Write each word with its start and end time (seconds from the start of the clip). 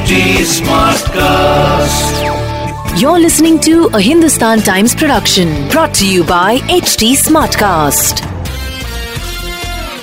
HD 0.00 0.18
Smartcast. 0.50 2.20
You're 3.00 3.18
listening 3.18 3.58
to 3.66 3.72
a 3.98 4.00
Hindustan 4.00 4.60
Times 4.60 4.94
production 4.94 5.48
brought 5.68 5.92
to 5.96 6.06
you 6.10 6.22
by 6.30 6.58
HD 6.76 7.08
Smartcast. 7.22 8.22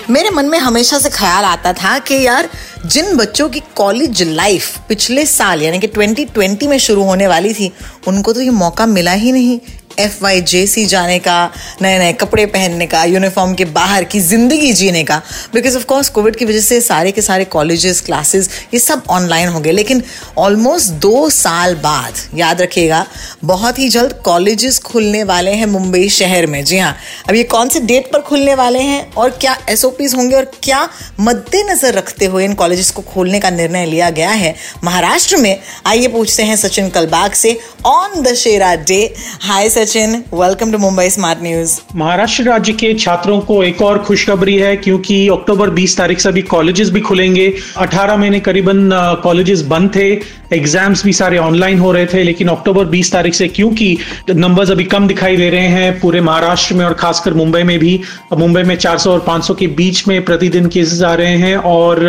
मेरे 0.09 0.29
मन 0.35 0.45
में 0.49 0.57
हमेशा 0.59 0.99
से 0.99 1.09
ख्याल 1.09 1.45
आता 1.45 1.73
था 1.81 1.97
कि 2.09 2.15
यार 2.25 2.49
जिन 2.85 3.15
बच्चों 3.17 3.49
की 3.49 3.61
कॉलेज 3.75 4.21
लाइफ 4.35 4.77
पिछले 4.89 5.25
साल 5.25 5.61
यानी 5.61 5.79
कि 5.79 5.87
2020 5.97 6.67
में 6.67 6.77
शुरू 6.87 7.03
होने 7.03 7.27
वाली 7.27 7.53
थी 7.53 7.71
उनको 8.07 8.33
तो 8.33 8.41
ये 8.41 8.49
मौका 8.63 8.85
मिला 8.85 9.11
ही 9.23 9.31
नहीं 9.31 9.59
एफ़ 9.99 10.17
वाई 10.23 10.41
जे 10.43 10.65
सी 10.67 10.85
जाने 10.85 11.17
का 11.19 11.37
नए 11.81 11.97
नए 11.99 12.13
कपड़े 12.13 12.45
पहनने 12.47 12.87
का 12.87 13.03
यूनिफॉर्म 13.05 13.53
के 13.53 13.65
बाहर 13.67 14.03
की 14.03 14.19
ज़िंदगी 14.19 14.71
जीने 14.73 15.03
का। 15.03 15.21
बिकॉज़ 15.53 15.77
ऑफ़ 15.77 15.85
कोर्स 15.85 16.09
कोविड 16.09 16.35
की 16.35 16.45
वजह 16.45 16.61
से 16.61 16.79
सारे 16.81 17.11
के 17.11 17.21
सारे 17.21 17.45
कॉलेजेस 17.47 18.01
क्लासेस 18.01 18.49
ये 18.73 18.79
सब 18.79 19.03
ऑनलाइन 19.09 19.49
हो 19.49 19.59
गए। 19.59 19.71
लेकिन 19.71 20.03
ऑलमोस्ट 20.37 20.91
दो 21.01 21.29
साल 21.29 21.75
बाद, 21.77 22.13
याद 22.35 22.61
रखिएगा, 22.61 23.05
बहुत 23.45 23.79
ही 23.79 23.89
जल्द 23.89 24.13
कॉलेजेस 24.25 24.79
खुलने 24.79 25.23
वाले 25.23 25.51
हैं 25.51 25.65
मुंबई 25.67 26.07
शहर 26.09 26.45
में। 26.45 26.63
जी 26.63 26.77
हाँ 26.77 26.95
अब 27.29 27.35
ये 27.35 27.43
कौन 27.45 27.69
से 27.69 27.79
डेट 27.81 28.11
पर 28.13 28.21
खुलने 28.21 28.55
वाले 28.55 28.79
हैं 28.81 29.13
और 29.13 29.29
क्या 29.31 29.57
एस 29.69 29.83
होंगे 29.85 30.35
और 30.35 30.51
क्या 30.63 30.87
मद्देनजर 31.19 31.93
रखते 31.93 32.25
हुए 32.25 32.45
इन 32.45 32.53
कॉलेजेस 32.53 32.91
को 32.91 33.01
खोलने 33.03 33.39
का 33.39 33.49
निर्णय 33.49 33.85
लिया 33.85 34.09
गया 34.09 34.29
है? 34.29 34.55
महाराष्ट्र 34.83 35.37
में 35.37 35.59
आइए 35.85 36.07
पूछते 36.07 36.43
हैं 36.43 36.55
सचिन 36.57 36.89
कलबाग 36.89 37.31
से 37.33 37.57
on 37.85 38.21
the 38.23 38.33
Shera 38.35 38.73
day 38.77 39.01
hi 39.41 39.69
Sachin. 39.69 39.85
Sachin 39.87 40.23
welcome 40.33 40.71
to 40.71 40.77
Mumbai 40.77 41.09
smart 41.09 41.39
news 41.43 41.79
Maharashtra 41.95 42.43
राज्य 42.43 42.73
के 42.73 42.93
छात्रों 42.93 43.39
को 43.39 43.61
एक 43.63 43.81
और 43.81 43.97
खुशखबरी 43.99 44.55
है 44.55 44.75
क्योंकि 44.77 45.27
अक्टूबर 45.27 45.69
20 45.69 45.95
तारीख 45.97 46.19
से 46.19 46.29
अभी 46.29 46.41
कॉलेजेस 46.41 46.89
भी 46.89 47.01
खुलेंगे। 47.01 47.45
18 47.77 48.17
महीने 48.17 48.39
करीबन 48.39 48.89
कॉलेजेस 49.23 49.61
बंद 49.61 49.91
थे। 49.95 50.09
एग्ज़ाम्स 50.53 51.03
भी 51.05 51.13
सारे 51.13 51.37
ऑनलाइन 51.37 51.79
हो 51.79 51.91
रहे 51.91 52.05
थे, 52.05 52.23
लेकिन 52.23 52.47
अक्टूबर 52.47 52.85
20 52.87 53.11
तारीख 53.11 53.33
से 53.33 53.47
क्योंकि 53.49 53.97
नंबर्स 54.29 54.71
अभी 54.71 54.83
कम 54.85 55.07
दिखाई 55.07 55.37
दे 55.37 55.49
रहे 55.49 55.67
हैं 55.67 55.99
पूरे 55.99 56.21
महाराष्ट्र 56.21 56.75
में 56.75 56.85
और 56.85 56.93
खासकर 56.93 57.33
मुंबई 57.33 57.63
में 57.63 57.77
भी। 57.79 57.99
मुंबई 58.37 58.63
में 58.63 58.75
400 58.77 59.07
और 59.07 59.23
500 59.27 59.55
के 59.55 59.67
बीच 59.77 60.07
में 60.07 60.23
प्रतिदिन 60.25 60.67
केसेस 60.67 61.01
आ 61.03 61.13
रहे 61.13 61.37
हैं 61.37 61.55
और 61.57 61.99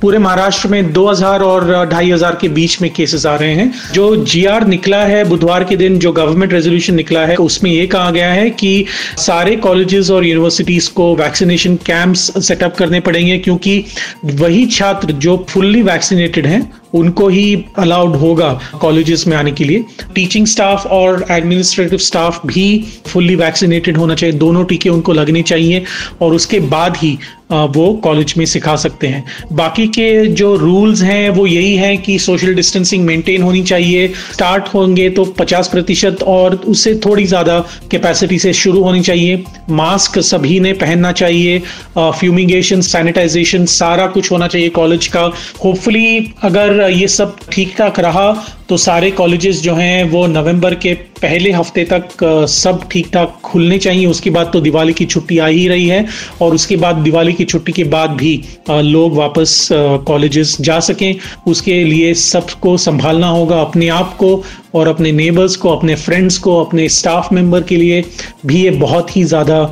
पूरे 0.00 0.18
महाराष्ट्र 0.18 0.68
में 0.68 0.92
2000 0.92 1.42
और 1.42 1.88
ढाई 1.90 2.10
हज़ार 2.10 2.38
के 2.40 2.48
बीच 2.50 2.80
में 2.82 2.90
केसेस 2.92 3.26
आ 3.26 3.34
रहे 3.36 3.54
हैं। 3.54 3.72
जो 3.92 4.14
जीआर 4.24 4.66
निकला 4.66 5.02
है, 5.04 5.24
बुधवार 5.24 5.64
के 5.64 5.76
दिन 5.76 5.98
जो 5.98 6.12
गवर्नमेंट 6.12 6.52
रेजोल्यूशन 6.52 6.94
निकला 6.94 7.24
है, 7.26 7.36
उसमें 7.36 7.70
ये 7.70 7.86
कहा 7.86 8.10
गया 8.10 8.32
है 8.32 8.48
कि 8.52 8.84
सारे 9.18 9.56
कॉलेजेस 9.58 10.10
और 10.10 10.26
यूनिवर्सिटीज 10.26 10.88
को 10.90 11.14
वैक्सीनेशन 11.16 11.76
कैंप्स 11.86 12.30
सेटअप 12.46 12.76
करने 12.76 13.00
पड़ेंगे 13.00 13.38
क्योंकि 13.38 13.84
वही 14.24 14.66
छात्र 14.68 15.12
जो 15.14 15.36
फुल्ली 15.50 15.82
वैक्सीनेटेड 15.82 16.46
हैं 16.46 16.62
उनको 16.94 17.28
ही 17.28 17.64
अलाउड 17.78 18.16
होगा 18.16 18.52
कॉलेजेस 18.80 19.26
में 19.26 19.36
आने 19.36 19.52
के 19.52 19.64
लिए। 19.64 19.84
टीचिंग 20.14 20.46
स्टाफ 20.46 20.86
और 20.86 21.26
एडमिनिस्ट्रेटिव 21.30 21.98
स्टाफ 21.98 22.46
भी 22.46 22.84
फुल्ली 23.06 23.34
वैक्सीनेटेड 23.36 23.96
होना 23.96 24.14
चाहिए। 24.14 24.36
दोनों 24.36 24.64
टीके 24.64 24.88
उनको 24.88 25.12
लगने 25.12 25.42
चाहिए 25.42 25.84
और 26.20 26.34
उसके 26.34 26.60
बाद 26.60 26.96
ही 26.96 27.18
वो 27.52 27.92
कॉलेज 28.04 28.34
में 28.38 28.44
सिखा 28.46 28.74
सकते 28.76 29.06
हैं। 29.06 29.24
बाकी 29.52 29.86
के 29.88 30.26
जो 30.28 30.54
रूल्स 30.56 31.02
हैं, 31.02 31.28
वो 31.30 31.46
यही 31.46 31.74
है 31.76 31.96
कि 31.96 32.18
सोशल 32.18 32.54
डिस्टेंसिंग 32.54 33.04
मेंटेन 33.04 33.42
होनी 33.42 33.62
चाहिए। 33.64 34.06
स्टार्ट 34.32 34.68
होंगे 34.74 35.08
तो 35.10 35.24
50 35.38 35.68
प्रतिशत 35.68 36.22
और 36.24 36.54
उससे 36.56 36.94
थोड़ी 37.06 37.24
ज़्यादा 37.24 37.58
कैपेसिटी 37.90 38.38
से 38.38 38.52
शुरू 38.52 38.82
होनी 38.82 39.00
चाहिए। 39.00 39.42
मास्क 39.70 40.18
सभी 40.20 40.60
ने 40.60 40.72
पहनना 40.74 41.12
चाहिए। 41.14 41.58
फ्यूमिगेशन 41.98 42.80
सैनिटाइजेशन 42.82 43.66
सारा 43.70 44.06
कुछ 44.08 44.30
होना 44.32 44.48
चाहिए 44.48 44.68
कॉलेज 44.70 45.06
का। 45.06 45.30
होपफुली 45.64 46.32
अगर 46.42 46.88
ये 46.90 47.08
सब 47.08 47.36
ठीक 47.52 47.74
ठाक 47.78 48.00
रहा 48.00 48.30
तो 48.70 48.76
सारे 48.76 49.10
कॉलेजेस 49.10 49.60
जो 49.62 49.74
हैं, 49.74 50.04
वो 50.04 50.26
नवंबर 50.28 50.74
के 50.74 50.92
पहले 51.20 51.50
हफ़्ते 51.52 51.84
तक 51.84 52.08
सब 52.48 52.88
ठीक 52.90 53.08
ठाक 53.14 53.40
खुलने 53.44 53.78
चाहिए। 53.78 54.06
उसके 54.06 54.30
बाद 54.30 54.50
तो 54.52 54.60
दिवाली 54.60 54.92
की 54.92 55.06
छुट्टी 55.06 55.38
आ 55.38 55.46
ही 55.46 55.66
रही 55.68 55.88
है 55.88 56.04
और 56.42 56.54
उसके 56.54 56.76
बाद 56.76 56.96
दिवाली 56.98 57.32
की 57.32 57.44
छुट्टी 57.44 57.72
के 57.72 57.84
बाद 57.86 58.10
भी 58.12 58.32
लोग 58.70 59.16
वापस 59.16 59.68
कॉलेजेस 60.06 60.56
जा 60.60 60.78
सकें। 60.80 61.14
उसके 61.48 61.82
लिए 61.84 62.14
सबको 62.16 62.76
संभालना 62.78 63.28
होगा 63.30 63.60
अपने 63.60 63.88
आप 63.90 64.16
को 64.16 64.32
और 64.74 64.88
अपने 64.88 65.12
नेबर्स 65.14 65.56
को, 65.56 65.68
अपने 65.70 65.94
फ्रेंड्स 65.96 66.38
को, 66.38 66.58
अपने 66.64 66.88
स्टाफ 66.90 67.32
मेंबर 67.32 67.62
के 67.62 67.76
लिए 67.76 68.04
भी 68.46 68.62
ये 68.62 68.70
बहुत 68.78 69.16
ही 69.16 69.24
ज़्यादा 69.26 69.62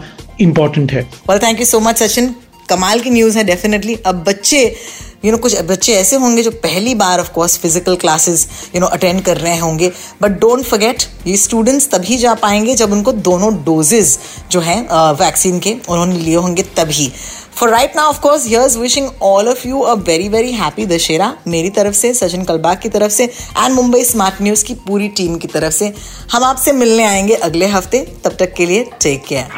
इम्पोर्टेंट 0.41 0.93
है। 0.93 1.03
Thank 1.31 1.61
you 1.61 1.67
so 1.67 1.81
much 1.81 2.03
Sachin 2.03 2.35
कमाल 2.69 3.01
की 3.01 3.11
न्यूज़ 3.11 3.39
है 3.39 3.45
डेफिनेटली 3.47 3.95
अब 4.07 4.25
बच्चे 4.25 4.65
यू 5.25 5.31
नो 5.33 5.39
कुछ 5.39 5.61
बच्चे 5.69 5.95
ऐसे 5.95 6.17
होंगे 6.17 6.43
जो 6.43 6.51
पहली 6.65 6.95
बार 6.95 7.21
of 7.21 7.31
course 7.33 7.57
physical 7.59 7.97
classes 7.97 8.47
you 8.75 8.81
know 8.81 8.87
attend 8.87 9.21
कर 9.23 9.37
रहे 9.37 9.57
होंगे। 9.59 9.91
बट 10.23 10.39
डोंट 10.41 10.65
फॉरगेट 10.65 11.03
ये 11.27 11.37
स्टूडेंट्स 11.37 11.89
तभी 11.91 12.17
जा 12.17 12.35
पाएँगे 12.35 12.75
जब 12.75 12.93
उनको 12.93 13.13
दोनों 13.13 13.53
डोजेज 13.65 14.19
जो 14.51 14.61
हैं 14.61 14.81
वैक्सीन 15.15 15.59
के 15.61 15.75
उन्होंने 15.89 16.19
लिए 16.19 16.35
होंगे 16.37 16.63
तभी। 16.77 17.11
For 17.57 17.71
right 17.71 17.97
now 17.97 18.09
of 18.09 18.21
course 18.21 18.47
here's 18.47 18.77
wishing 18.77 19.09
all 19.23 19.49
of 19.49 19.67
you 19.69 19.81
a 19.81 19.95
very 20.09 20.29
very 20.29 20.53
happy 20.53 20.87
Dussehra 20.87 21.35
मेरी 21.49 21.71
तरफ़ 21.71 21.95
से, 21.95 22.13
सचिन 22.15 22.45
कलबाग 22.45 22.81
की 22.83 22.89
तरफ़ 22.89 23.13
से 23.13 23.25
एंड 23.25 23.75
मुंबई 23.75 24.05
स्मार्ट 24.05 24.43
न्यूज़ 24.43 24.65
की 24.65 24.75
पूरी 24.87 25.09
टीम 25.17 25.37
की 25.37 25.49
तरफ़ 25.49 25.75
से। 25.75 25.93
हम 26.33 26.45
आपसे 26.45 26.73
मिलने 26.75 27.05
आएँगे 27.05 27.35
अगले 27.35 27.67
हफ़्ते। 27.69 28.07
तब 28.25 28.37
तक 28.41 28.55
के 28.55 28.67
लिए 28.67 28.85
take 29.03 29.25
care 29.27 29.58